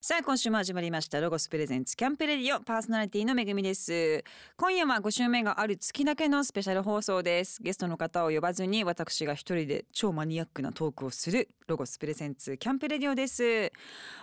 [0.00, 4.22] さあ今週も始まりましたロゴスプレゼンツキャンプレディオパーソナリティのめぐみです。
[4.56, 7.60] 今夜は5週目がある月だけのスペシャル放送です。
[7.60, 13.72] ゲストの方を呼ばずに私が一人で超マニアックなトークをするロゴスプレゼンツキャンプレディオです。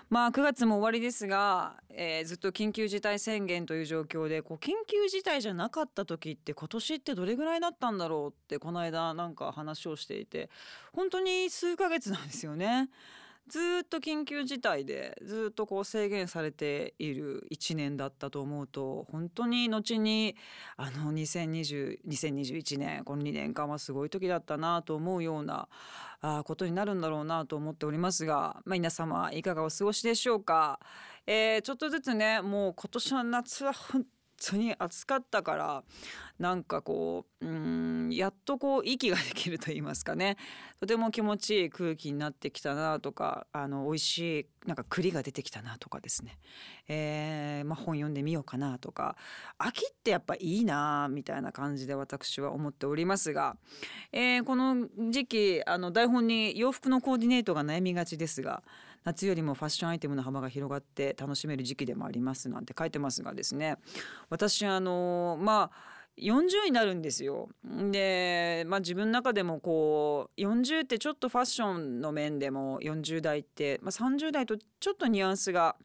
[0.09, 10.49] まあ9月も終わりですが、えーずっと緊急事態宣言という状況でこう緊急事態じゃなかった時って今年ってどれぐらいだったんだろうってこの間なんか話をしていて
[10.93, 12.89] 本当に数ヶ月なんですよね。
[13.47, 20.35] ずっと緊急事態でずっとこう制限されている1年だったと思うと本当に後に
[20.77, 25.67] あの2020 2021年この2年間はすごい時だったなと思うような
[26.43, 30.79] ことになるんだろうなと思っておりますが、まあ、皆様いかがお過ごしでしょうか、
[31.27, 34.05] えーちょっとずつねもう今年の夏は本
[34.37, 35.83] 当に暑かったから
[36.39, 40.37] なんかこううんやっとこう息ができると言いますかね。
[40.79, 46.37] とても気持ちいい空気になってきたなとかあの美味しいなんか栗が出てきたなとかですね、
[46.87, 49.15] えーまあ、本読んでみようかなとか。
[49.57, 53.57] 秋ってやっぱいいなみたいな感じで私は思っておりますが、
[54.11, 58.63] えーこの時期あの台本に洋服のコーディネートが悩みがちですが
[59.05, 63.77] 夏よりもファッションアイテムの幅が広がって楽しめる時期でもありますなんて書いてますがですね
[64.29, 67.49] 私あのまあ40になるんですよ。
[67.91, 75.75] で、まあ、自分の中でもこう40ってちょっとファッションの面でも40代って、まあ、30代とちょっとニュアンスが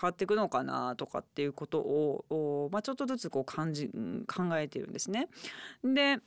[0.00, 3.88] 変わっていくのかなとかっていうことを、まあ、ちょっとずつこう感じ
[4.26, 5.28] 考えてるんですね。
[5.84, 6.18] で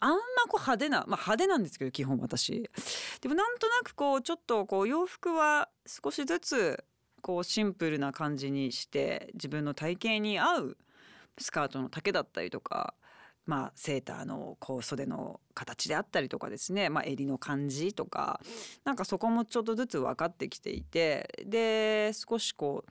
[0.00, 0.16] あんま
[0.48, 2.68] こう派手な、まあ、派手なんですけど基本私。
[3.20, 6.84] でもなんとなくこうちょっとこう洋服は少しずつ
[7.22, 10.76] こうシンプルな感じにして自分の体型に合う
[11.38, 12.94] スカートの丈だったりとか、
[13.46, 18.40] まあ、セーターのこう袖の形であったりとかですね、まあ、襟の感じとか
[18.84, 22.84] なんかそこもちょっとずつ分かってきていてで少しこ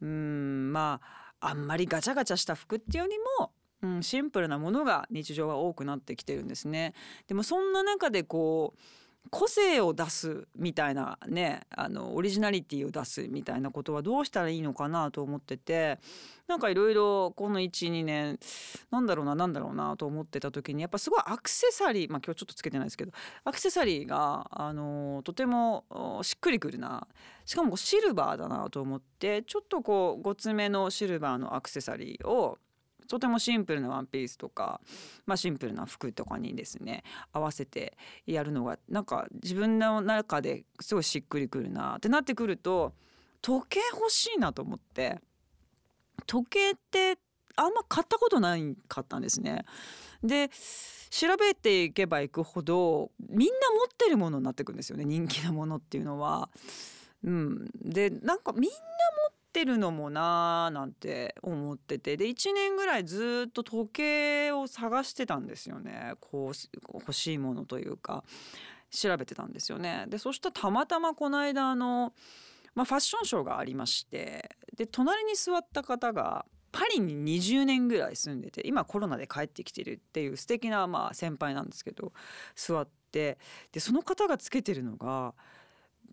[0.00, 3.50] ううんまああんまりガチャガチャした服っていうよりも、
[3.82, 6.94] うん、シンプルなものが日常は多くなってきてるんですね。
[7.28, 8.80] でもそんな中でこう
[9.30, 15.98] 個性を出すみたいなねあのオリジナリティを出すみたいなことはどうしたらいいのかなと思ってて
[16.46, 18.38] なんかいろいろこの12年
[18.90, 23.12] なんだろうななんだろうなと思ってた時にやっぱすごいアクセサリーまあ今日ちょっとつけてないですけど
[23.44, 25.84] アクセサリーがあのとても
[26.22, 27.08] しっくりくるな
[27.44, 32.58] しかもシルバーだなと思ってちょっとこうごつめのシルバーのアクセサリーを
[33.06, 34.80] とてもシンプルなワンピースとか、
[35.26, 37.96] まあ、シンプルな服とかにですね合わせて
[38.26, 42.92] やるのがなんか自分の中ですごいしっくりくるなってなってくると
[43.42, 45.20] 時計欲しいなと思って
[46.26, 47.18] 時計って
[47.56, 49.64] あんま買ったことないかったんですね。
[50.22, 50.50] で
[51.10, 56.50] 調べていけばいくほどみんな持ってるものになってくんですよね人気なものっていうのは。
[57.24, 58.76] うん、でなんかみんな持
[59.56, 62.18] ってるのもなーなんて思ってて。
[62.18, 66.12] で1年ぐらいずっと時計を探してたんですよね。
[66.20, 68.22] こう欲しいものというか。
[68.88, 70.04] 調べてたんですよね。
[70.08, 72.14] でそしたらたまたまこの間あの、
[72.74, 74.56] まあ、ファッションショーがありまして。
[74.76, 82.12] で隣に座った方がパリに20年ぐらい住んでて今コロナで帰ってきてるっていう素敵なまあ先輩なんですけど
[82.54, 83.38] 座って。
[83.72, 85.34] でその方がつけてるのが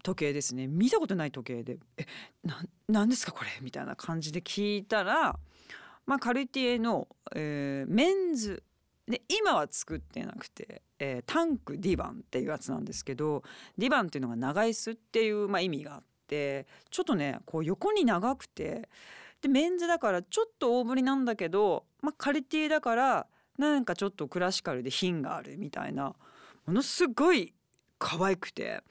[0.04, 2.06] 時計ですね見たことない時計で「え
[2.44, 5.40] なんなんですかこれ?」みたいな感じで聞いたら、
[6.06, 8.64] まあ、カルティエの、えーメンズ
[9.08, 13.44] で今は作ってなくて、えータンクディバンっていうやつなんですけど
[13.78, 18.90] ディバンっていうのが長椅子っていう、まあ、意味があってちょっとねこう横に長くて
[19.42, 23.28] でメンズだからちょっと大ぶりなんだけど、まあ、カルティエだから
[23.58, 26.16] なんかちょっとクラシカルで品があるみたいな
[26.66, 27.54] ものすごい
[28.00, 28.82] 可愛くて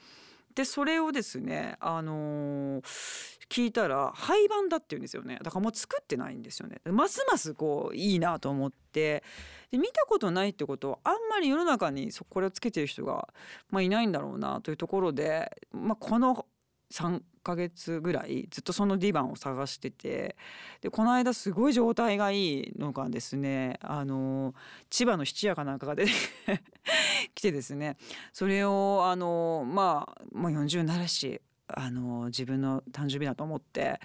[0.54, 5.38] でそれをですねあのー聞いたら廃盤だって言うんですよね。
[5.42, 6.80] だからもう作ってないんですよね。
[6.86, 9.22] ますますこういいなと思って。
[9.70, 13.28] で見たことないってことはあんまり世の中にこれをつけてる人が、
[13.70, 16.46] まあ、いないんだろうなというところで、まあ、この
[16.92, 20.36] 3ヶ月ぐらいずっとそのディバンを探してて
[20.80, 24.54] でこの間すごい状態がいいのがですねあの
[24.90, 26.10] 千葉の質屋かなんかが出て
[27.34, 27.96] きてですね。
[28.32, 34.00] それをあのまあもう40になるしあの自分の誕生日だと思って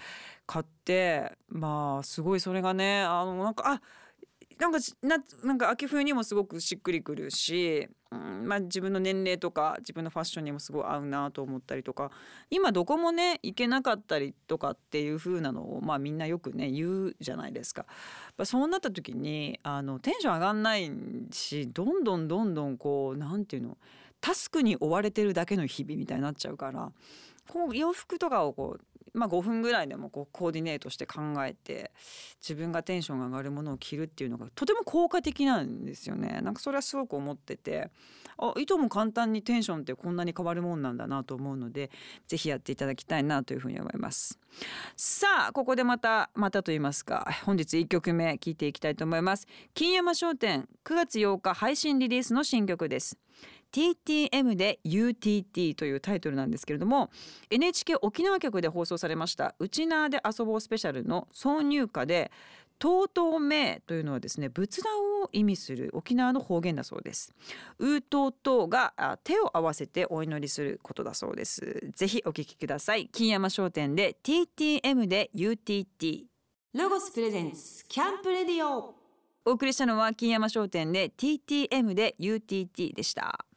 [0.46, 3.82] 買ってまあすごいそれがねあのなんかあ
[4.58, 12.10] なんかななんか秋冬にもすごくしっくりくるし、うんまあ、自分の年齢とか自分のファッションにもすごい合うなと思ったりとか
[12.50, 17.86] 今どこもね行けなかったりとかっていう風なのを、まあ、みんなよくね言うじゃないですか。
[18.44, 20.90] そうなった時にあのテンション上がんない
[21.32, 23.78] しどんどんどんどんこうなんていうの
[24.20, 26.90] タスクに追われてるだけの日々みたいになっちゃうから
[27.48, 31.92] こう洋服とかをこうまあ、5分ぐらいでもこうコーディネートして考えて
[32.40, 36.40] 自分がテンションが上がるものを着るっていうのがとても効果的なんですよね。
[36.42, 37.90] なんかそれはすごく思ってて
[38.38, 41.90] あいとも簡単にテンションってこんなに変わるもんなんだなと思うので
[42.26, 44.38] ぜひやっていただきたいなというふうに思います。
[44.96, 49.46] さあここでまたまたと言いますか本日1曲目聴いていきたいと思います。
[49.74, 53.18] 金山商店9月8日配信リリースの新曲です。
[53.72, 57.10] TTM で UTT というタイトルなんですけれども
[57.50, 62.30] NHK 沖縄局で放送されました「うちなーで遊ぼうスペシャル」の挿入歌で
[62.78, 64.92] 「とうとうめ」というのはですね仏壇
[65.22, 67.34] を意味する沖縄の方言だそうです。
[67.78, 71.90] うとうとが手を合わせてお祈りすることだそうです。
[71.94, 73.08] ぜひお聞きください。
[73.08, 76.24] 金山商店で TTM で UTT
[76.74, 78.94] ロゴスプレゼンスキャンプレディオ
[79.44, 83.47] お送りしたのは金山商店で TTM で UTT でした。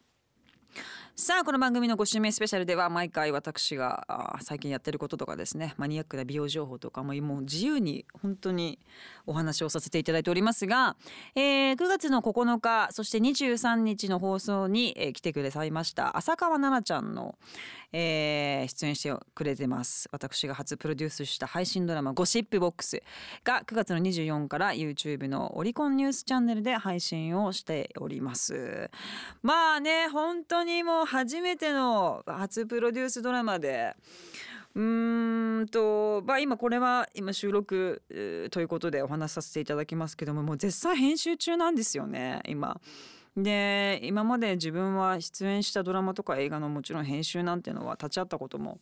[1.14, 8.80] さあこの番組のご指名スペシャルでは毎回私が最近やってることとかですねマニアックな美容情報とかももう自由に本当に
[9.28, 10.96] お話をさせていただいておりますが、
[11.36, 17.36] えー、9月の9日そして23日の放送に、えー、来てくださいました浅川奈々ちゃんの、
[17.92, 20.08] えー、出演してくれてます。
[20.12, 23.04] 私が初プロデュースした配信ドラマ「ゴシップボックス」
[23.44, 28.90] が9月の24から YouTube のオリコンニュースチャンネルで配信をしております。
[29.44, 33.96] まあね本当にもう初めての初プロデュースドラマで
[34.76, 38.02] うーんとまあ今これは今収録
[38.52, 42.80] ということでお話しさせていただきますけどももう絶賛編集中なんですよね今。
[43.38, 48.80] で今まで自分は出演したドラマとか映画のもちろん編集なんていうのは立ち会ったことも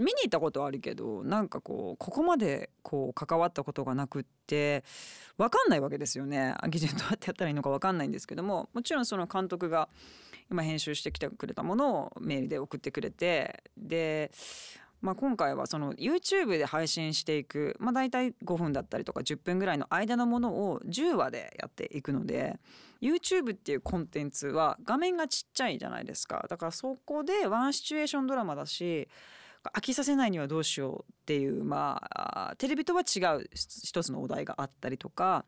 [0.00, 4.84] 見に行ったことあるけどなんかこうここまでこう関わったことがなくって
[5.38, 6.54] 分かんないわけですよね。
[6.68, 9.88] 技術どうやってやったらいいのか分かんないんですけどももちろんその監督が
[10.50, 14.32] 今編集してきてくれたものをメールで送ってくれてで
[15.00, 22.58] まあ、今回はその YouTube で配信していく、まあ、大体5分だったりとか10分ぐらいの間のものを10話でやっていくので
[23.00, 29.08] YouTube っていうコンテンツは画面がちっちゃいじゃないですかだからそこでワンシチュエーションドラマだし
[29.64, 35.44] 飽きさせないにはどうしようっていうまあテレビとは違う一つのお題があったりとか。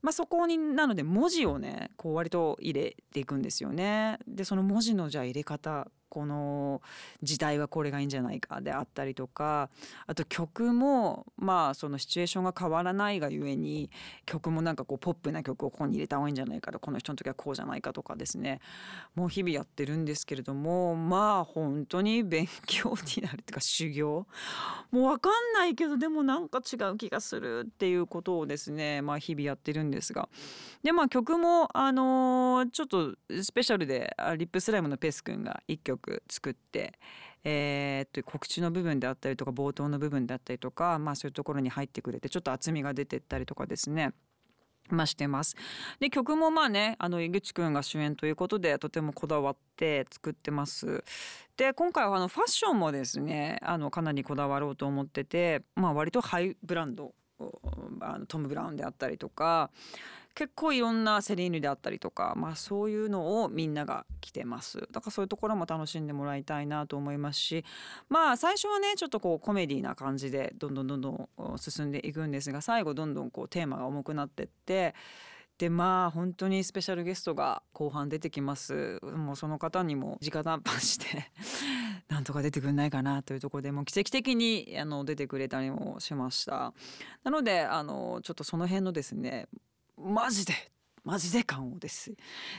[0.00, 4.18] まあ、そこになので文字をねこう割と入れていくんですよね。
[4.28, 6.80] でその文字のじゃあ入れ方この
[7.22, 9.68] 時代はこれがいいんじゃないかであったりとか
[10.06, 13.90] あと曲もまあそのシチュエーションが変わらないがゆえに
[14.26, 18.60] 曲もなんかこうポップな曲をここに入れた方がいいんじゃないかとこの人の時はこうじゃないかとかですね。
[19.14, 24.26] もう日々やってるんですけれどもまあ本当に勉強になるっていうか修行。
[24.90, 30.28] もう分かんないけどでもなんか違う気がするっていうことをですねまあ日々やってるんですが。
[30.82, 35.97] でまあ曲もあの、ちょっとスペシャルでリップスライムのペス君が1曲
[36.28, 36.98] 作って、
[37.44, 44.12] えー、っと告知の部分であったりとか冒頭の部分であったりとか、まあ、そういうところに入ってくれてちょっと厚みが出てったりとかですね。
[44.90, 45.54] まあ、してます。
[46.00, 51.04] で曲もまあねあの井口くんが主演ということでとてもこだわって作ってます。
[51.56, 57.12] で今回はあのファッションもですねあのかなりこだわろうと思ってて、まあ、割とハイブランド
[58.00, 59.70] あのトム・ブラウンであったりとか
[60.38, 64.78] 結構いろんなセリーヌであったりとか、まあ、そういうのをみんなが着てます。
[64.92, 67.64] だからそういうところも楽しんでもらいたいなと思いますし
[68.08, 74.94] まあ最初はねちょっとこうコメディな感じでどんどんどんどん進んでいくんですが最後どんどんこうテーマが重くなってって
[75.58, 79.00] でまあ本当にスペシャルゲストが後半出てきます。
[79.02, 81.32] もうその方にも直談判して
[82.06, 86.72] なんとか出てくんないかなというところでもう奇跡的にあの出てくれたりもしました。
[87.24, 89.48] なのであのちょっとその辺のですね
[89.98, 90.54] マジで
[91.08, 92.12] マジで感応です。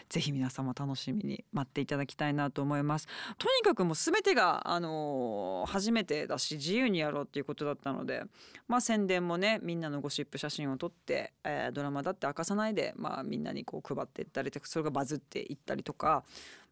[0.10, 3.08] ぜひ皆様楽しみに待っていただきたいなと思います。
[3.38, 8.24] とにかくもう全てがあのー、初めてだし自由にやろうっていうことだったので
[8.68, 16.24] まあ宣伝もねみんなのゴシップ写真を撮って、えー、ドラマだって明かさないでまあみんなにこう配っていったりとかそれがバズっていったりとか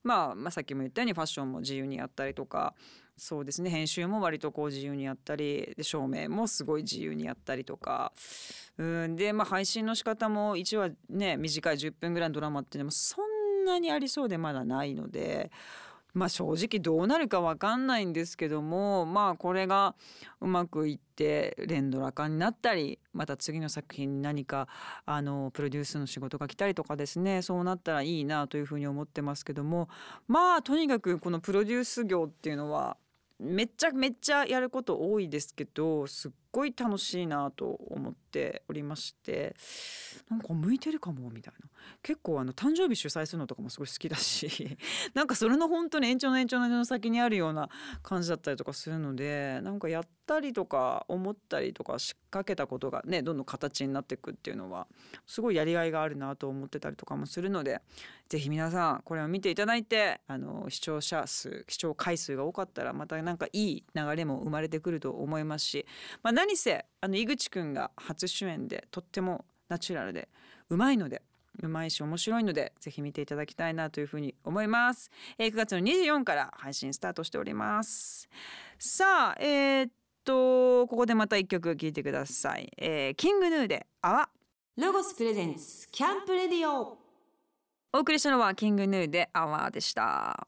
[0.07, 2.73] まあ、まあ、さっきも言ったようにファッションも自由にやったりとか
[3.17, 8.13] そうですね編集も割とこう自由にやったりで照明もすごい自由にやったりとか
[8.77, 15.51] うんで、まあ、配信の仕方も1話ね短い10分ぐらいのドラマっていうのもそんなにありそうでまだないので。
[16.13, 19.95] まあ正直どうなるか分かんないんですけどもまあこれが
[20.41, 24.67] うまくいって連ドラ化になったりまた次の作品に何か
[25.05, 29.89] あのプロデュースの仕事が来たりとかですねそうなったらいいなというふうに思ってますけども
[30.27, 32.97] まあとにかくこのプロデュース業っていうのは
[33.39, 39.55] めっちゃめっちゃやること多いですけどすっごい楽しいなと思っておりまして
[40.29, 41.66] なんか向いてるかもみたいな。
[42.03, 44.77] 結構あの誕生日主催するのとかもすごい好きだし
[45.13, 47.69] なんかそれの本当に延長の延長の先にあるような
[48.03, 54.87] 感じだったりとかするのでなんかやったりとか思ったりとか仕掛けたことがねどんどん形になっていくっていうのは
[55.25, 57.81] すごいやりがいがあるなと思ってたりとかもするので
[58.29, 65.85] ぜひ皆さんこれを見ていただいてあの視聴者数視聴回数が多かったらまたなんかいい流れも生まれてくると思いますし、
[66.23, 70.29] まあ、何せあの井口くんが初主演でとってもナチュラルで
[70.69, 71.21] うまいので
[71.61, 78.29] うまいし面白いのでぜひ見ていただきたいなというふうに思います、えー、9月の24から配信スタートしております。
[78.79, 79.91] さあえー、っ
[80.23, 84.29] とここでまた一曲聴いてください、えー、キングヌーで泡。
[84.77, 86.97] ロゴスプレゼンツキャンプレディオ。
[87.93, 90.47] お送りしたのは King Gnu で泡でした。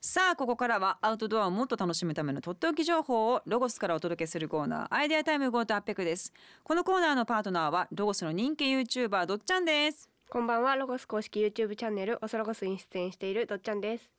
[0.00, 6.32] さあここからはアウトドアをもっと楽しむためのとっておき情報をロゴスからお届けするコーナーアイデアタイムゴート800です。
[6.62, 10.76] このコーナーのパートナーはロゴスの人気 YouTuber どっちゃんですこんばんは。
[10.76, 14.10] ロゴス公式 YouTube チャンネルおそロゴスに出演しているどっちゃんです。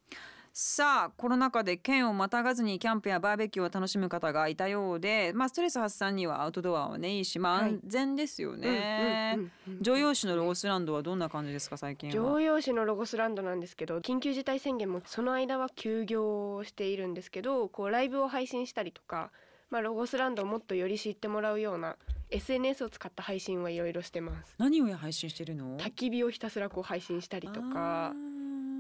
[0.52, 9.38] さあコロナ禍で県をまたがずにキャンプやバーベキューを楽しむ方がいたようで、まあ、ストレス発散にはアウトドアはねいいし、まあ、安全ですよね。
[9.82, 19.30] 常用市のロゴスランドはどんな感じですか最近常用市のロゴスランドなんですけど緊急事態宣言もその間は休業しているんですけどこうライブを配信したりとか、
[19.70, 21.96] まあ、ロゴスランドをもっとより知ってもらうような
[22.32, 24.56] SNS を使った配信はいろいろしてます。
[24.58, 25.78] 何を配信してるの？
[25.78, 28.14] 焚き火をひたすらこう配信したりとか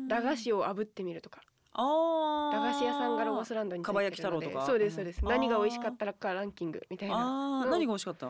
[0.07, 1.41] 駄菓子を炙ってみるとか。
[1.73, 4.65] あ駄菓子屋さんがロゴスランドにかば焼き太郎とか？
[4.65, 7.65] そうですそうです、何が美味しかったらかランキングみたいな。
[7.65, 8.29] 何が美味しかった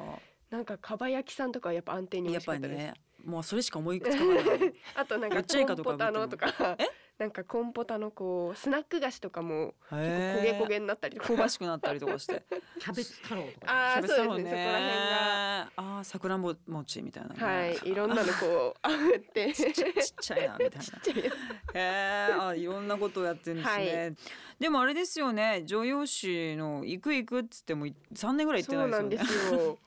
[0.51, 2.67] なんかかば焼きさんとかやっぱ安定に美味しかった？
[2.67, 2.93] です、ね、
[3.25, 6.77] もうそれしか思いつかないあとなんかコンポタのとか
[7.19, 11.27] なんかコンポタのこうスナック菓子とかも結構焦げ焦げになったりとか。
[11.27, 12.43] 香ばしくなったりとかして
[12.79, 15.71] キャベツ太郎とかああそうですねそこら辺が。
[15.75, 19.53] ああさくらんぼ餅みたいな、はいいろんなのこうあふって。
[19.53, 19.73] ちっ
[20.21, 21.21] ちゃいなみたいな。
[21.23, 21.31] へ
[21.73, 24.15] えあいろんなことをやってるんですね、はい、
[24.59, 29.25] でもあれですよね常用市の行く行くっつっても三年ぐらい行ってないですよね。
[29.25, 29.77] そうなんですよ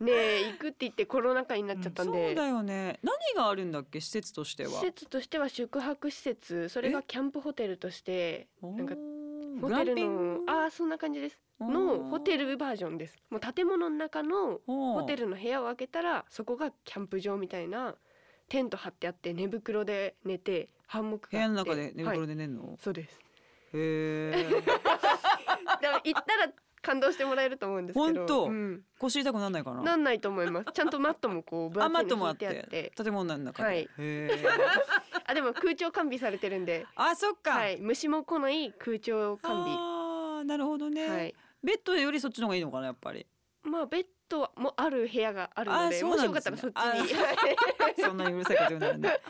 [0.00, 3.00] ね行くって言ってコロナ禍になっちゃったんで、うん、そうだよね。
[3.02, 4.00] 何があるんだっけ？
[4.00, 4.70] 施設としては。
[4.70, 6.68] 施設としては宿泊施設。
[6.68, 8.94] それがキャンプホテルとしてなんか
[9.60, 11.38] ホテルのああそんな感じです。
[11.60, 13.18] のホテルバージョンです。
[13.30, 17.94] もう建物の中のホテルの部屋を開けたらそこがキャンプ場みたいな
[18.48, 23.18] テント張ってあって寝袋で寝てハンモック部屋の中で寝袋で寝るの、はい、そうです。
[23.72, 24.32] へえ
[25.80, 26.52] でも行ったら
[26.86, 28.04] 感動してもらえると思うんですけど。
[28.04, 29.82] 本当、うん、腰痛くなんないかな？
[29.82, 30.66] なんないと思います。
[30.72, 32.92] ちゃんとマットもこう分厚いに引いてあって。
[32.96, 33.88] 建物の中で、はい、
[35.26, 36.86] あでも空調完備されてるんで。
[36.94, 39.76] あそっか、はい、虫も来ない空調完備。
[39.76, 43.26] あなるほどね、はい、ベッドよりそっちの方がいいのかなやっぱり。
[43.64, 47.14] まあベッドもある部屋があるので、ね、もしよかったらそっちに。
[48.02, 49.20] そんなにうるさいこと言うならね。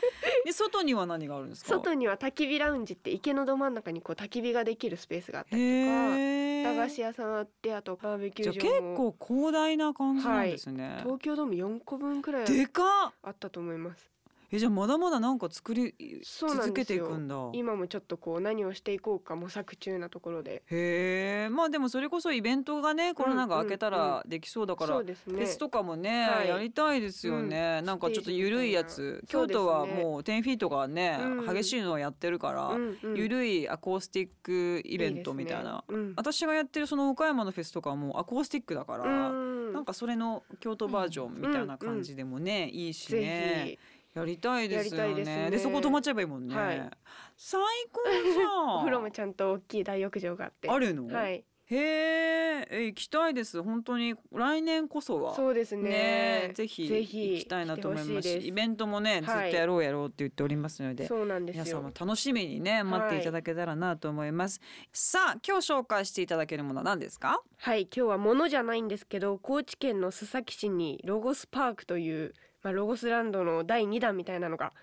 [0.45, 1.69] で外には何があるんですか？
[1.69, 6.37] 外には焚き火ラウンジって池のど真ん中にこう焚き火ができるスペースがあったりとか
[6.75, 14.16] 駄菓子屋さんあってあとバーベキュー場結構広大な感じなんですね、はい、東京ドーム4個分くらいでかあったと思います
[14.49, 17.35] えじゃあまだまだなんか作り続けていくんだ。
[17.53, 20.63] 今もちょっとこう何をしていこうか模索中なところで。
[20.67, 21.49] へえ。
[21.49, 29.21] まあでもそれこそイベントがねコロナが明けたらできそうだから、うんうんうん、フェスとかもね、はい、やりたいですよね、うん、なんかちょっとゆるいやつ。
[29.27, 35.95] 京都はもう10フィートがね、うん、激しいのをやってるから、うんうん、ゆるいアコースティックイベントみたいな、ね。
[35.95, 43.77] うん、私がやってるその岡山のフェスとかはもうアコースティックだから、うん、なんかそれの京都バージョンみたいな感じでもね、いいしね。
[44.17, 45.23] やりたいですよね。
[45.49, 46.55] で、ね、そこ泊まっちゃえばいいもんね。
[46.55, 46.89] はい、
[47.35, 48.75] 最高じゃん。
[48.77, 50.69] お風呂もちゃんと大きい大浴場があって。
[50.69, 51.07] あるの？
[51.07, 51.43] はい。
[51.69, 53.61] へえ、行きたいです。
[53.61, 55.35] 本当に来年こそは。
[55.35, 55.81] そうですね。
[55.81, 64.61] ねぜひぜひ行きたいなと思いますし、イベントもね、ずっとやろうやろうって言っておりますので、そうなんです皆さんも楽しみにね待っていただけたらなと思います。
[64.61, 67.41] はい、さあ、今日紹介していただけるものは何ですか？
[67.57, 72.33] はい、今日はものじゃないんですけど、高知県の須崎市にロゴスパークという
[72.67, 74.73] まあ、ロゴスランドの第2弾みたいなのが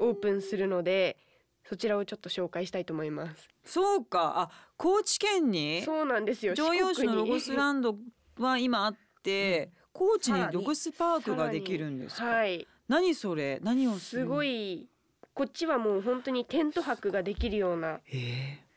[0.00, 1.16] オープンするので
[1.68, 3.48] そちらをちょっと紹介したいと思います。
[3.64, 4.50] そうか。
[4.50, 5.82] あ高知県に？
[5.82, 6.54] そうなんですよ。
[6.54, 7.94] 常用市のロゴスランド
[8.38, 12.24] は今あって、うん、高知にロゴスパークができるんですか？
[12.24, 12.66] はい。
[12.88, 13.60] 何それ？
[13.62, 14.88] 何をすごい
[15.32, 18.00] こっちはもう本当にテント泊ができるような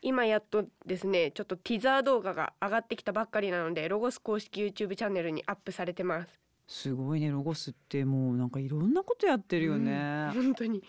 [0.03, 10.83] 今やっとですねちょっとティザー動画が上がってきたばっかりなのでロゴス公式 YouTube チャンネルにアップされてますすごいねロゴスってもうなんかいろんなことやってるよね、うん、本当に。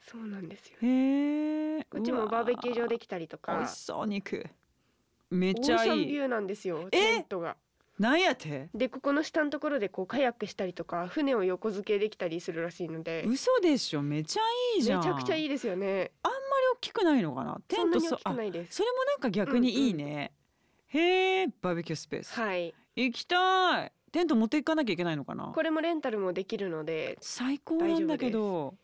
[0.00, 2.44] そうなんですよへえこっちもバー。
[2.44, 2.80] ベキュー。
[2.82, 4.44] 場できたりとか美味しそう肉
[5.30, 6.06] めっちゃいい。
[6.06, 7.56] ビューなんですよテントが。
[8.00, 8.70] なんやって？
[8.74, 13.24] でここの下のところでこうカヤックしたりとか船を横付けできたりするらしいので。
[13.28, 14.02] 嘘でしょ。
[14.02, 14.42] めちゃ
[14.76, 15.00] いいじゃん。
[15.00, 16.10] めちゃくちゃいいですよね。
[16.22, 16.42] あんまり
[16.76, 17.60] 大きくないのかな？
[17.68, 18.76] テそんなに大ントそあきくないです。
[18.76, 20.32] それもなんか逆にいいね、
[20.86, 22.74] へえバーベキュースペース、はい。
[22.96, 25.52] 行きたいテント持っていかなきゃいけないのかな？
[25.54, 28.74] これもレンタルもできるので最高なんだけど。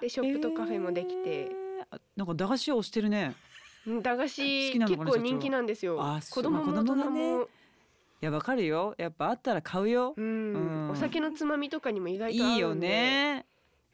[0.00, 3.34] でショップとカフェもできて、えーあなんか駄菓子屋押してるね。
[3.86, 5.98] うん駄菓子結構人気なんですよ。
[6.30, 7.36] 子供も大人まあ子供がね。
[7.36, 7.46] も、い
[8.20, 8.94] やわかるよ。
[8.98, 10.14] やっぱあったら買うよ。
[10.16, 10.24] うん。
[10.24, 10.90] うん。
[10.90, 13.46] お酒のつまみとかにも意外といいよね。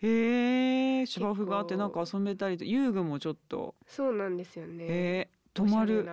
[0.02, 3.74] へえ芝生があってなん構か遊べたりと遊具もちょっと。
[3.86, 4.84] そうなんですよね。
[4.88, 6.08] えー、泊まる。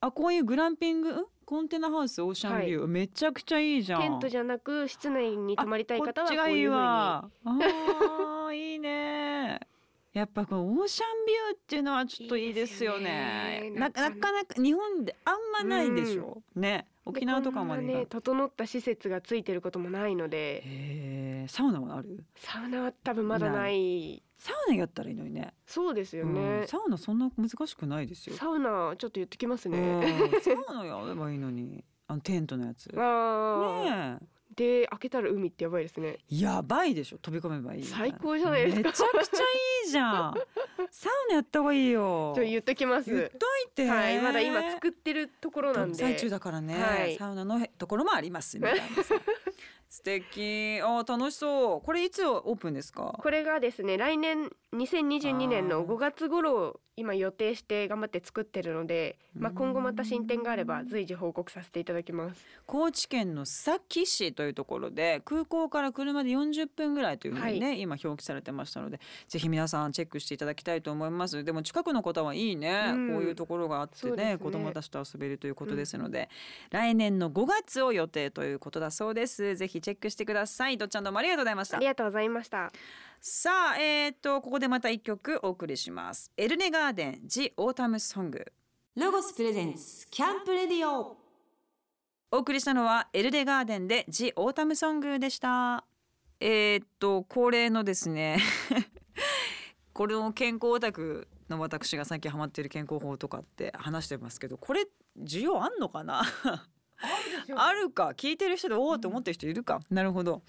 [0.00, 1.12] あこういうグランピング？
[1.12, 4.02] んコンテナハウスオーシャンビュー、めちゃくちゃいいじゃん。
[4.02, 7.28] テントじゃなく室内に泊まりたい方はこういいいう風にわ。
[7.44, 9.58] あーいいね。
[10.12, 13.62] やっぱこのオーシャンビューっていうのはちょっといいですよね。
[13.62, 13.80] いいよね。
[13.80, 16.86] ななかなか日本であんまないでしょ、ね。
[17.04, 21.46] 沖縄とかまでね整った施設がついてることもないので。
[21.48, 22.22] サウナはある？
[22.36, 25.52] サウナは多分まだないサウナやったらいいのにね。
[25.66, 26.34] そうですようん。
[26.34, 28.36] ね、サウナそんな難しくないですよ。
[28.36, 30.40] サウナちょっと言ってきますね、うん。
[30.40, 31.84] サウナやればいいのに。
[32.06, 32.86] あのテントのやつ。
[32.86, 34.40] ねえ。
[34.56, 36.18] で開けたら海ってやばいですね。
[36.28, 37.18] やばいでしょ。
[37.18, 37.84] 飛び込めばいい。
[37.84, 38.88] 最高じゃないですか。
[38.88, 39.42] めちゃくちゃい
[39.86, 40.34] いじゃん。
[40.90, 42.32] サウナやった方がいいよ。
[42.34, 43.10] ちょ言っときます。
[43.10, 43.38] 言っとい
[43.74, 43.86] て。
[43.86, 45.94] はいまだ今作ってるところなんで。
[45.94, 47.16] 最中だからね、はい。
[47.16, 48.58] サウナのところもあります。
[48.58, 49.14] みたいなさ
[49.90, 50.80] 素敵。
[50.82, 51.80] あ楽しそう。
[51.84, 53.16] これいつオープンですか？
[53.18, 55.84] これがですね来年2022年のあー。
[55.84, 62.46] 5月頃今予定して頑張って作ってるので、まあ、今後また進展があれば随時報告させていただきます。
[62.66, 71.42] 高知県の須崎市というところで空港から車で40分ぐらいというふうにね、今表記されてましたのでぜひ皆さんチェックしていただきたいと思います。
[71.42, 73.08] でも近くの方はいいね、うん。
[73.14, 74.38] こういうところがあってねね。
[74.38, 76.28] 子供たちと遊べるということですので、
[76.70, 79.56] 来年の5月を予定ということだそうです。
[79.56, 80.76] ぜひチェックしてください。
[80.76, 81.78] どっちゃんどうもありがとうございました。
[81.78, 82.70] ありがとうございました。
[83.22, 86.32] さあえー、とここでまた一曲お送りします。
[86.38, 88.30] エルネガーデン The Autumn Song
[88.96, 91.18] ロゴスプレゼンツキャンプレディオ。
[92.30, 95.84] お送りしたのはエルレガーデンで The Autumn Song でした。
[96.40, 98.38] えー、っと恒例のですね
[99.92, 104.86] これの健康オタクの私が最近ハマっている健康法とかって話してますけどこれ
[105.18, 106.22] 需要あんのかな？
[107.56, 108.12] あるか。
[108.16, 110.42] 聞いてる人でおおと思ってる人いるか、なるほど。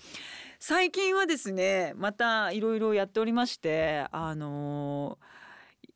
[0.60, 5.26] 最近はですねまたいろいろやっておりましてあのー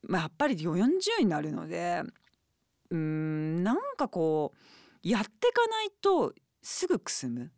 [0.08, 2.02] まあ、やっぱり40になるので
[2.90, 7.52] うーんなんかこうやっていかないとすぐくすむ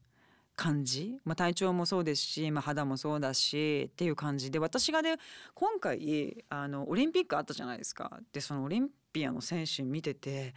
[0.56, 5.16] 感じ、まあ、体調もそうですし、まあ、肌もそうだしっていう感じで私がね
[5.54, 8.20] 今回あのオリンピックあったじゃないですか。
[8.34, 10.56] でそのオリンピアの選手見てて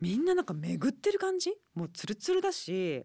[0.00, 1.54] みんななんか巡ってる感じ？
[1.74, 3.04] もうツルツルだし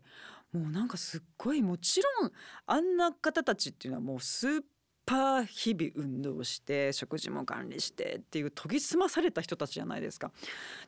[0.51, 2.31] もうなんかすっごいもちろん
[2.65, 4.61] あんな方たちっていうのはもうスー
[5.05, 10.31] パー日々運動して食事も管理してっていう研ぎ澄まされた人たちじゃないですか。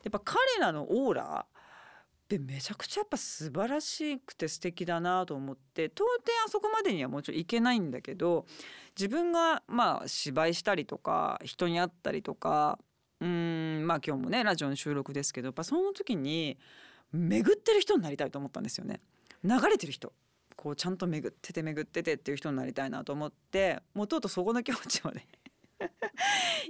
[0.04, 1.46] やっぱ彼らのオーラ
[2.30, 8.46] でめちゃくちゃやっぱ素晴らしくて素敵だなと思って到底あそこまでにはもちろんいけないんだけど
[8.98, 12.80] 自分がまあ芝居したりとか人に会ったりとか
[13.24, 16.58] うんまあ今日もねラジオの収録ですけどやっぱその時に
[17.14, 19.00] 巡ってる人になりたいと思ったんですよね。
[19.46, 20.12] 流れてる人
[20.58, 25.26] こうちゃんと巡ってて巡っててっていう人になりたいなと思ってもうとうとうそこの気持ちまで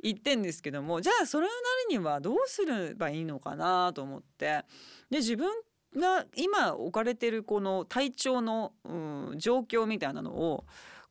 [0.04, 4.64] 言ってんですけどもじゃあそれなるにはどうすればいいのかなと思って
[5.10, 5.52] で自分
[5.96, 8.90] が今置かれてるこの体調の、う
[9.34, 10.66] ん、状況みたいなのを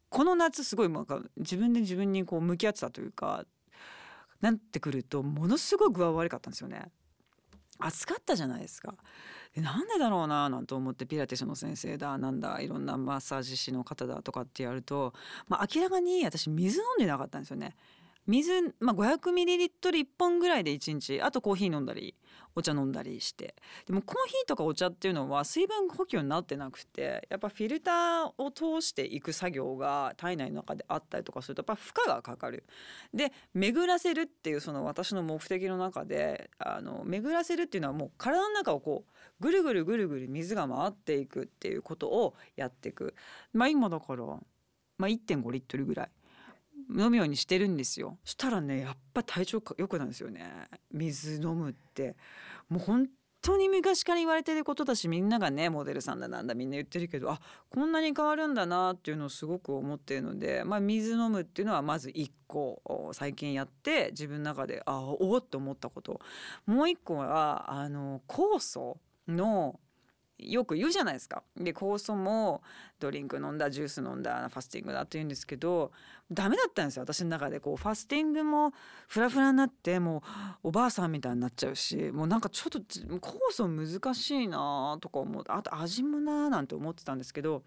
[0.09, 3.45] この夏すごいなんか自分で自分にこう向き合ってたというか
[4.43, 6.91] なってくるとものすごい具合悪かったんですよね。
[7.79, 8.95] 暑かったじゃないですか。
[9.55, 15.13] でなんでだろうななんて思ってピラティスの先生だなんだいろんなマッサージ師の方だとかってやると、
[15.49, 17.77] まあ、明らかに私水飲んでなかったんですよね。
[18.27, 22.15] 水、まあ、500ミリリットル1本ぐらいで1日あとコーヒー飲んだり
[22.55, 23.55] お茶飲んだりして
[23.87, 32.65] でもコーヒーとかお茶っていうのは水分補給になってなくてやっぱフィルターを通していく作業が体内の中であったりとかするとやっぱ負荷がかかる。
[33.15, 43.15] で巡らせるっていうその私の目的の中であの巡らせるっていうのはもう体の中をこうぐるぐるぐるぐる水が回っていくっていうことをやっていく。
[43.53, 44.25] まあ今だから、
[44.99, 46.11] まあ、1.5リットルぐらい
[46.97, 48.19] 飲むようにしてるんですよ。
[48.25, 50.69] したらねやっぱ体調良くなるんですよね。
[50.93, 52.17] 水飲むって。
[52.69, 53.09] もう本
[53.43, 66.21] 当に昔から言われてることだしみんながねモデルさんだなんだみんな言ってるけどあこんなに変わるんだなっていうのをすごく思ってるので、まあ、水飲むっていうのはまず1個最近やって自分の中であおおって思ったこと。
[66.67, 69.81] もう1個はあの酵素の
[70.51, 71.43] よく言うじゃないですか。
[71.57, 72.63] で酵素も
[72.99, 75.93] ドリンク飲んだジュース飲んだファスティングだって言うんですけど
[76.31, 77.03] ダメだったんですよ。
[77.03, 78.73] 私の中でこうファスティングも
[79.09, 80.23] フラフラになっても
[80.65, 85.45] うおばあさんみたいになっちゃうしもうなんかちょっと酵素難しいなとか思う。
[85.49, 87.63] あと味もななんて思ってたんですけど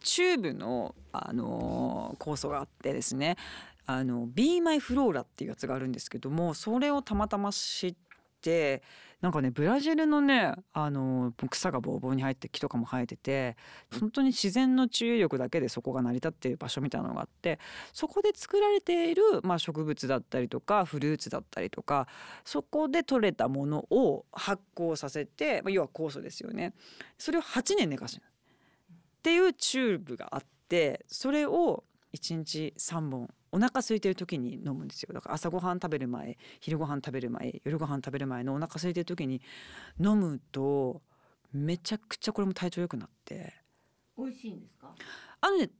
[0.00, 3.36] チューブの、あの、酵素があってですね。
[3.86, 7.94] あの Be My Flora っていうやつがあるんですけどもそれをたまたま知っ
[8.40, 8.82] て
[9.24, 13.56] なんかねブラジルのねあの草がぼうぼうに生えて木とかも生えてて
[13.98, 17.58] 本当に自然の治癒力だけでそこが成り立っている場所みたいなのがあって
[17.94, 22.06] そこで作られている、まあ、植物だったりとかフルーツだったりとか
[22.44, 26.74] そこで採れたものを発酵させて、まあ、要は酵素ですよね。
[27.16, 28.20] それを8年寝かすっ
[29.22, 31.84] ていうチューブがあってそれを
[32.14, 35.14] 1日3本お腹空いてる時に飲むんですよ。
[35.14, 39.40] だから朝ごはん食べる前昼ごはん食べる前夜ごはん食べる前のお腹空いてる時に
[40.00, 41.02] 飲むと
[41.52, 43.54] めちゃくちゃこれも体調良くなって。
[44.18, 44.92] 美味しいんですか？
[45.40, 45.70] あのね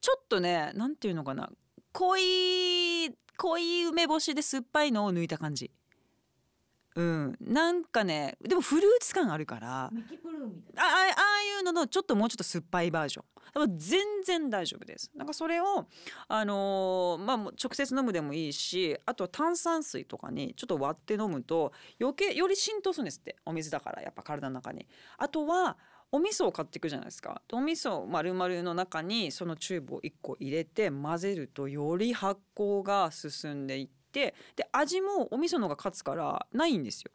[0.00, 1.50] ちょっとねなんていうのかな。
[1.90, 5.72] 濃い濃い梅干しで酸っぱいのを抜いた感じ
[6.96, 9.84] うん、なんかねでもフルーツ感あるから。
[9.86, 13.24] あああいうののちょっともうちょっと酸っぱいバージョン。
[13.76, 15.10] 全然大丈夫です。
[15.14, 15.86] なんかそれを
[16.28, 24.86] あのー、まあ直接飲むでもいいしあとは炭酸水とかにちょっと割って飲むと余計より浸透するんですってお水だからやっぱ体の中に。
[25.18, 25.76] あとは
[26.12, 27.42] お味噌を買っていくじゃないですか。
[27.52, 37.10] お味噌丸々の中にそのチューブを1個入れて混ぜるとより発酵が進んでいってで味もお味噌のが勝つからないんですよ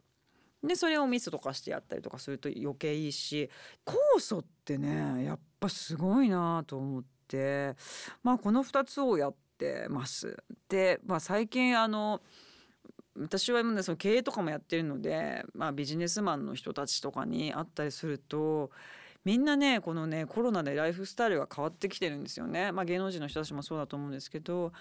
[0.62, 3.50] でそれをミスとかしてやったりとかすると余計いいし
[3.86, 7.74] 酵素ってねやっぱすごいなと思って
[8.22, 10.42] まあこの2つをやってます。
[10.68, 12.20] で、まあ、最近あの
[13.18, 18.70] 私は、ね、その経営とかもやってるので、まあ、ビジネスマンの人たちとかに会ったりすると
[19.24, 24.72] みんなねこのねコロナでライフスタイルが変わってきてるんですよね、まあ、芸能人の人たちもそうだと思うんですけど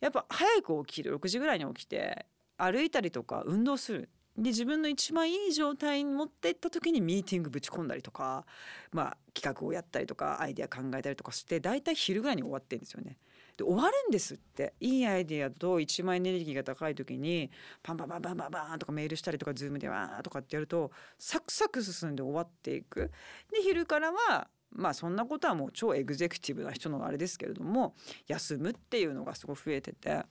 [0.00, 8.46] やっぱ早く起きる6時ぐらいに起きて歩いたりとか運動するで自分の一番いい状態に持っていった時にミーティングぶち込んだりとか、
[8.92, 13.18] まあ、企画をやったりとかアイデア考えたりとかして大体昼ぐらいに終わってるんですよね。
[13.58, 17.50] で終わるんですっていいアイデアと一番エネルギーが高い時に
[17.82, 23.10] パンパンパンパンパンパンとかメールしたりとかズームでわーとかってやるとサクサク進んで終わっていく。
[23.52, 27.94] で昼からはまあそんなことはもう超エグゼクティブな人のあれですけれども
[28.28, 30.24] 休むっていうのがすごい増えててでや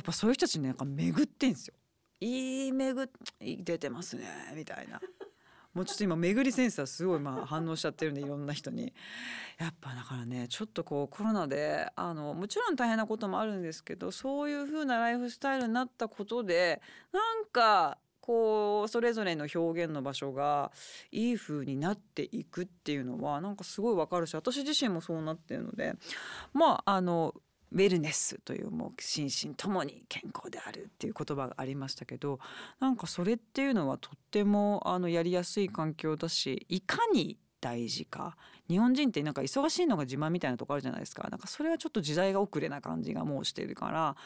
[0.00, 1.74] っぱそういう人たちねなんか巡ってんですよ。
[2.20, 3.10] いい巡
[3.40, 4.24] 出てますね
[4.56, 5.00] みたいな。
[5.74, 8.92] もうちょっと今巡りセンサーすごいまあ反応しちゃってるんでいろんな人に。
[9.58, 16.80] やっぱだからねちょっとこうコロナであのもちろん大変なこともあるんですけどそういう風なライフスタイルになったことで
[17.12, 20.72] なんかこうそれぞれの表現の場所が
[21.12, 25.94] いい風になっていくっていうのはなんかすごいわかるし私自身もそうなってるので。
[26.52, 27.34] まああの
[27.74, 32.38] ウェルネスというもう心身ともに健康であるっていう言葉がありましたけど
[32.78, 38.36] なんかそれっていうのはとってもあのやりやすい環境だしいかに大事か
[38.68, 41.28] 日本人ってなんか忙しいのが自慢みたいなとこあるじゃないですか。
[41.30, 44.16] なんかそれはちょっと時代が遅れな感じがもうしてるから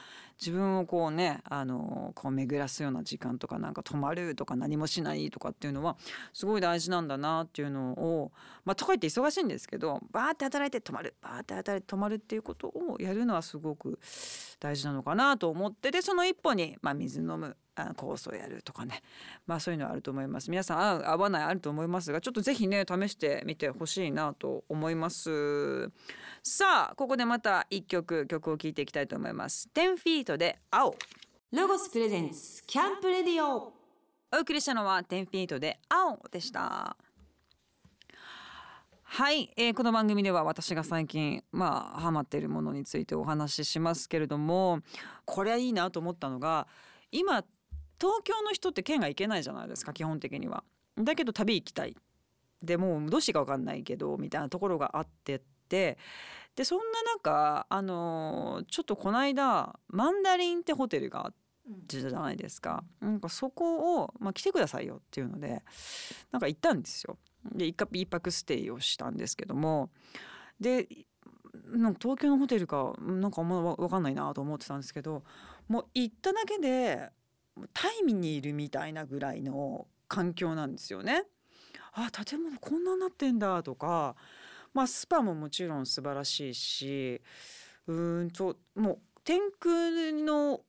[0.40, 5.96] 自分をこうねあのこう巡らすような時間とかなんか泊まるとか何もしないとかっていうのは
[6.32, 8.32] すごい大事なんだなっていうのを
[8.64, 13.98] まあとか言って忙しいんですけどバーって働いて泊まるバーって働いて泊まるっていうことをやるのはすごく
[14.60, 19.02] 大事なのかなと思ってでその一歩に、まあ、水飲むあ酵素をやるとかね。
[19.46, 20.50] まあそういうのはあると思います。
[20.50, 25.90] 皆さん合う合わないあると思いますがちょっとぜひね試してみてほしいなと思います。
[26.42, 29.68] さあここでまた一曲曲を聴いていきたいと思います。
[29.74, 30.94] 10フィートで青。
[31.52, 33.72] ロゴスプレゼンツキャンプレディオ。
[34.30, 36.96] お送りしたのは10フィートで青でした。
[39.10, 44.80] はい、えー、この番組では私が最近まあハマっているものについてお話ししますけれども
[45.24, 46.68] これはいいなと思ったのが
[47.10, 47.42] 今
[47.98, 50.62] 東京の人って県が行けないじゃないですか基本的には。
[50.96, 51.96] だけど旅行きたい
[52.62, 55.98] でもうどうしてか分かんないけどみたいなところがあってって
[56.56, 61.38] でそんな中あのちょっとこの間マンダリンってホテルがあって
[61.86, 65.62] じゃないですか、なんかそこを、まあ、来てくださいよっていうので
[66.32, 67.18] なんか行ったんですよ。
[67.52, 69.90] で一泊ステイをしたんですけども
[70.58, 70.88] で
[71.66, 75.24] なんか東京のホテルかなんかあんま分かんないなと思ってたんですけど
[75.68, 77.10] もう行っただけで
[77.72, 81.24] タイミにいるみたいなぐらいの環境なんですよね。
[82.06, 84.16] あ建物こんなになってんだとか、
[84.72, 87.20] まあ、スパももちろん素晴らしいし。
[87.88, 90.60] うんともう天空の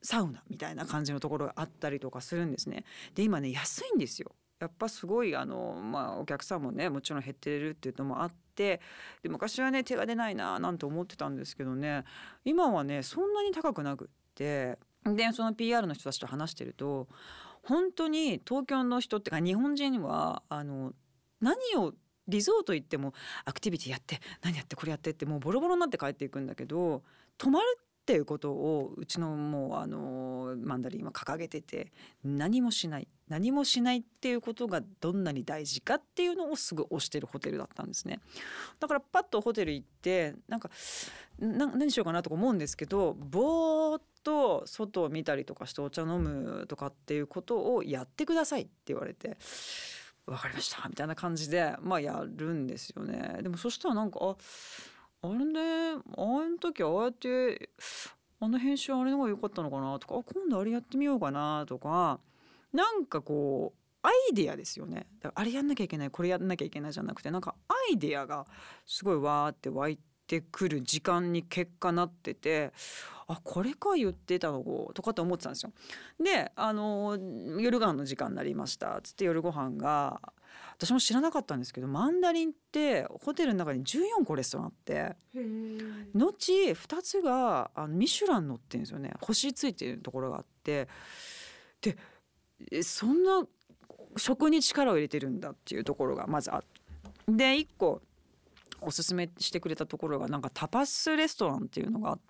[0.00, 2.84] サウナみたいな感じのところがあったりとかするんですね。
[3.14, 4.32] で今ね安いんですよ。
[4.60, 8.80] やっぱすごいあの、まあ、お客さんもねもちろん減ってるっていうのもあって。
[9.22, 12.04] で昔はね手が出ないななんて思ってたんですけどね。
[12.44, 14.78] 今はねそんなに高くなくって。
[15.04, 17.08] でその PR の人たちと話してると
[17.68, 20.92] 本当に東京の人ってか日本人はあの
[21.40, 21.92] 何を
[22.26, 23.12] リゾート行っても
[23.44, 27.02] アクティビティやって何やってこれやってってもうボロボロになって帰っていくんだけど
[27.36, 31.92] 泊まるっていうことをうちのもうあのマンダリンは掲げてて
[32.24, 38.20] 何もしない何もしないっていうことがどんなに大事かっていうのをすぐ推してるホテルだったんですね。
[38.80, 40.70] だからパッとホテル行ってなんか
[41.38, 43.40] 何しようかなとか思うんですけどぼ
[44.22, 49.36] と外を見たりとかしてお茶飲むとかっていうことをやってくださいって言われて。
[50.28, 54.36] 分かりましたみたいな感じでまあやるんですよねでもそしたらなんかあ
[55.22, 55.60] あれね
[55.94, 57.70] あの時ああやって
[58.40, 62.20] あの編集あれの方が良かったのかなとかあ今度あれやってみようかなとか
[62.72, 68.46] なんかこうアイデアですよねだからあれやんなきゃいけないこれやんなきゃいけないじゃなくてなんかアイデアが
[68.86, 72.72] すごいわーって湧いてくる時間に結果なってて
[73.30, 74.62] あこれか言ってたの？
[74.94, 75.72] とかって思ってたんですよ。
[76.18, 77.18] であの
[77.60, 79.00] 夜ご飯の時間になりました。
[79.02, 80.20] つって夜ご飯が
[80.76, 85.16] 私も知らなかったんですけどマンダリンってホテルの中に14個レストランあって
[86.14, 89.12] 後2つがあのミシュラン乗ってるんですよね。
[89.20, 90.88] 星ついてるところがあって。
[91.80, 93.44] でそんな
[94.16, 96.66] 食に力を入れてるんだっていうところがまずあって
[97.28, 98.00] で1個
[98.80, 102.22] おすすめしてくれたところがなんかタパスレストランっていうのがあって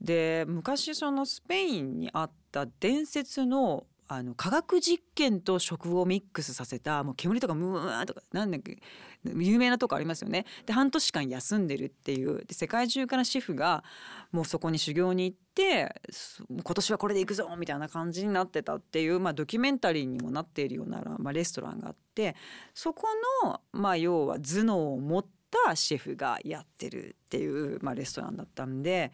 [0.00, 8.78] で昔そのスペインにあった伝説のあの科学実験と食をミックスさせたもう煙とかムーンとかなんだっけ
[9.24, 10.44] 有名なとこありますよね。
[10.66, 13.82] で半年間休んでるっていうで世界中からシェフが
[14.30, 15.94] もうそこに修行に行って
[16.50, 22.36] 今年はこれで行くぞみたいな感じになってたっていう、まあ、ドキュメンタリーにもなっているような、まあ、レストランがあって
[22.74, 23.06] そこ
[23.42, 29.12] の、まあ、要は頭脳を持ってたシェフがやってるっていう、まあ、レストランだったんで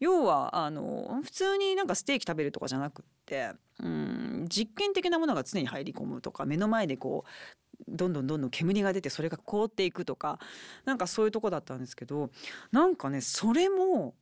[0.00, 10.38] 要はあの普通になんかステーキ食べるとかじゃなくってうん実験的なものが常に入り込むとか目の前でこうどんどんどんどん煙が出てそれが凍っていくとか
[10.84, 12.30] なんかそういうとこだったんですけど
[12.70, 14.14] なんかねそれも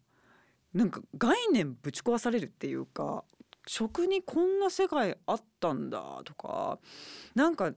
[0.72, 3.24] なんか概念ぶち壊されるっていうか
[3.66, 6.78] 食にこんな世界あったんだとか
[7.34, 7.72] なんか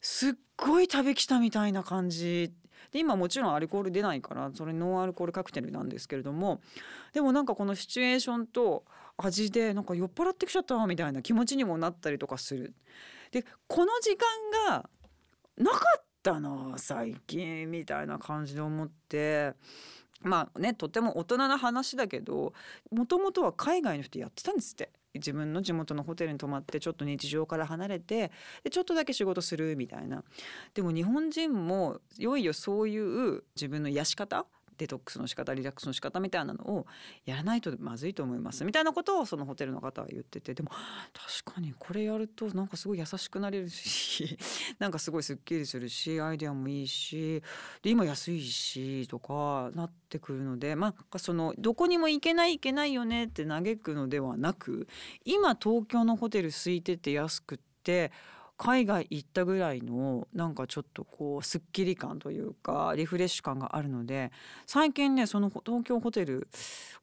[0.00, 2.52] すっごい食べきたみたいな感じ
[2.92, 6.60] で今もちろんアルコール出ないからそれノンアルコールカクテルなんですけれども
[7.12, 8.84] でもなんかこのシチュエーションと
[9.16, 12.74] 味でなんか酔っ払ってきちゃったみたいな気持ちにもなったりとかする。
[13.30, 14.90] でこの時間が
[15.56, 19.52] なかったな最近みたいな感じで思って
[20.22, 22.52] まあねとても大人な話だけど
[22.90, 28.30] もともとは海外の人やってたんですって自分の地元のホテルに泊まってちょっと日常から離れて
[28.62, 30.22] でちょっとだけ仕事するみたいな。
[30.74, 34.46] でも日本人もいよいよそういう自分の癒し方
[34.80, 36.86] デトックスの仕方リラックスの仕方みたいなのを
[37.26, 38.64] やらないとまずいと思います。
[38.64, 40.70] みたいなことをそのホテルの方は言っててでも
[41.44, 44.38] 確かにこれやるとなんかすごい優しくなれるし
[44.80, 47.42] なんかすごいすっきりするしアイデアもいいし
[47.82, 54.88] で今安いしとかなってくるのでまあそのどこにも行けない行けないよねって嘆くのではなく
[55.26, 58.12] 今東京のホテル空いてて安くって
[58.62, 64.32] 海外行ったぐらいのなんかちょっとこうすっきり感というかリフレッシュ感があるので
[64.66, 66.46] 最近ねその東京ホテル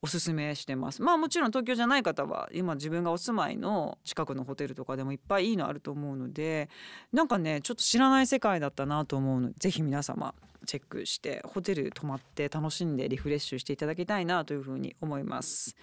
[0.04, 1.02] おすすめしてます。
[1.02, 6.70] まあもちろん東京じゃない方は今自分がお住まいの近くのホテルとかでもいっぱいいいのあると思うので
[7.12, 10.36] なんかねちょっと知らない世界だったなと思うので是非皆様。
[10.68, 15.76] チェックしてホテル泊まって楽しんでリフレッシュしていただきたいなというふうに思います。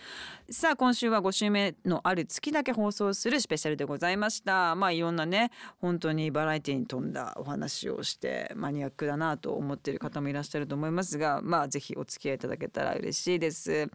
[0.51, 4.75] さあ今週は5週目のある月だけ放送するスペシャルでございました。
[4.77, 13.89] まあいろんなね本当にバラエティに富んだお話をしてマニアックだなと思っている方もいらっしゃると思いますがまあぜひお付き合いいただけたら嬉しいです、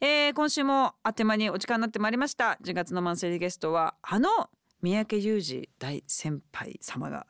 [0.00, 2.58] えー、今週もあっという間にお時間になってまいりました。
[2.64, 4.28] 10月のマンスリーゲストはあの
[4.80, 7.26] 三宅裕二大先輩様が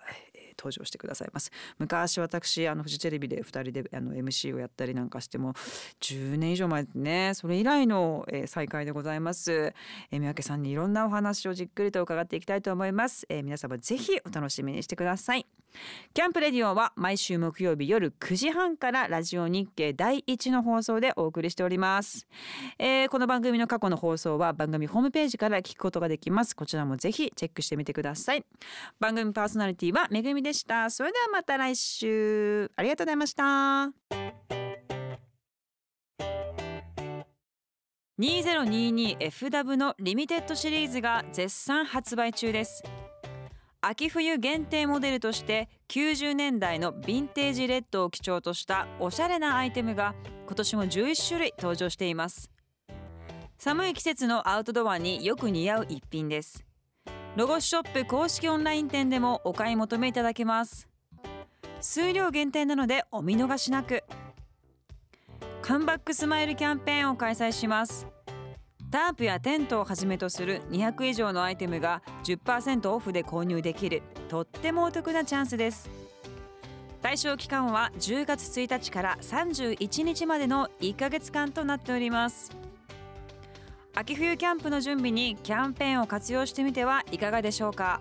[0.59, 1.51] 登場してくださいます。
[1.79, 5.55] 昔私あのフジテレビで2人であの MC をやったりなんかしても
[6.01, 7.33] 10年以上前ですね。
[7.35, 9.75] それ以来の、えー、再会でございます、
[10.11, 15.47] えー、三宅さんにいろんなお話をじっくりと伺っていきたいと思います、えー、皆様ぜひお楽しみにしてください。
[16.13, 22.27] キャンプレディオは毎週木曜日夜9時半からラジオ日経第一の放送でお送りしております、
[22.79, 26.55] えー、この番組の過去の放送は番組ホームページから聞くことができます。
[26.55, 28.45] こちらもぜひチェックしてみてください。
[29.01, 30.91] 番組パーソナリティはめぐみでした。
[30.91, 32.71] それではまた来週。
[32.77, 33.93] ありがとうございました。
[38.21, 42.83] 2022 FW のリミテッドシリーズが絶賛発売中です。
[43.81, 50.15] 秋冬限定モデルとして90年代のヴィンテージレッドを基調としたおしゃれなアイテムが
[50.47, 52.49] 今年も11種類登場しています。
[53.59, 56.65] 寒い季節のアウトドアによく似合う一品です。
[57.35, 60.87] ロゴスショップ公式オンライン店でもお買い求めいただけます。
[61.81, 64.05] 数量限定なのでお見逃しなく。
[65.63, 68.07] カンバックスマイルキャンペーンを開催します。
[68.91, 74.03] タープやテントをはじめとする200以上のアイテムが10%オフで購入できる。
[74.29, 75.89] とってもお得なチャンスです。
[77.01, 82.62] 対象期間は10月1日から31日までの1ヶ月間となっております。
[83.95, 88.01] 秋冬キャンプの準備にキャンペーンを活用してみてはいかがでしょうか。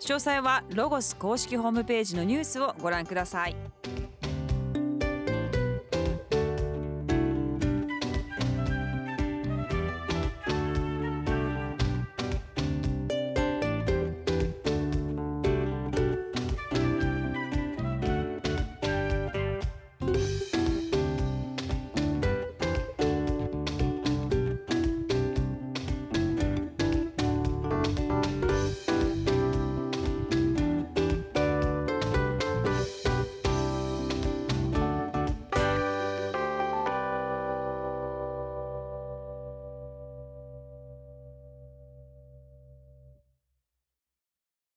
[0.00, 3.54] 詳細はロゴス公式ホームページのニュースをご覧ください。